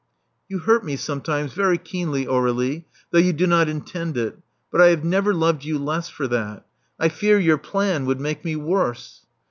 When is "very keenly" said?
1.53-2.25